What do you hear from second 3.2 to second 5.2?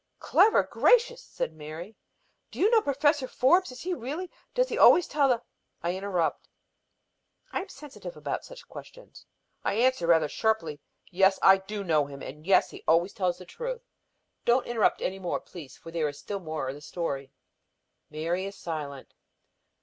Forbes? Is he really does he always